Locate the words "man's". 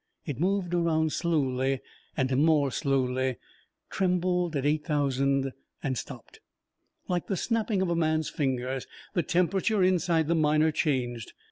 7.95-8.27